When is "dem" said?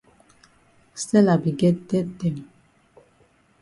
2.19-2.37